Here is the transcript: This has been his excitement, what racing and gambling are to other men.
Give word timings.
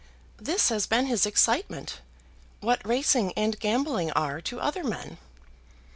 This 0.39 0.69
has 0.69 0.87
been 0.87 1.05
his 1.05 1.27
excitement, 1.27 1.99
what 2.59 2.83
racing 2.83 3.33
and 3.33 3.59
gambling 3.59 4.09
are 4.13 4.41
to 4.41 4.59
other 4.59 4.83
men. 4.83 5.19